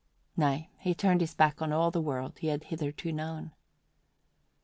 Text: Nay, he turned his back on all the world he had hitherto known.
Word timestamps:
Nay, 0.35 0.71
he 0.79 0.95
turned 0.95 1.21
his 1.21 1.35
back 1.35 1.61
on 1.61 1.71
all 1.71 1.91
the 1.91 2.01
world 2.01 2.39
he 2.39 2.47
had 2.47 2.63
hitherto 2.63 3.11
known. 3.11 3.51